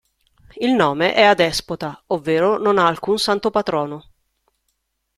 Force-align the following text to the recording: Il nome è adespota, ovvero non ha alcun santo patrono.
Il 0.55 0.73
nome 0.73 1.13
è 1.13 1.21
adespota, 1.21 2.05
ovvero 2.07 2.57
non 2.57 2.79
ha 2.79 2.87
alcun 2.87 3.19
santo 3.19 3.51
patrono. 3.51 4.03